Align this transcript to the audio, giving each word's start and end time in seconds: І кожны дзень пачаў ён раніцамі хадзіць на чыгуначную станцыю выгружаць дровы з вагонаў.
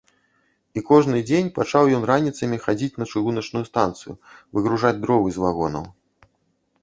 І 0.79 0.83
кожны 0.87 1.19
дзень 1.31 1.49
пачаў 1.57 1.91
ён 1.97 2.07
раніцамі 2.11 2.57
хадзіць 2.65 2.97
на 3.03 3.07
чыгуначную 3.13 3.63
станцыю 3.71 4.13
выгружаць 4.57 4.99
дровы 5.03 5.29
з 5.35 5.45
вагонаў. 5.45 5.85